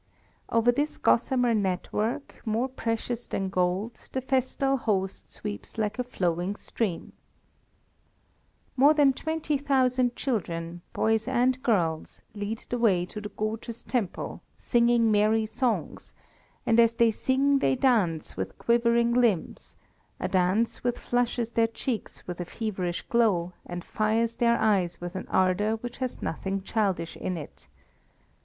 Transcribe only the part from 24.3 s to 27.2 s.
their eyes with an ardour which has nothing childish